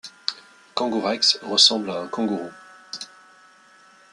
[0.73, 2.49] Kangourex ressemble à un kangourou.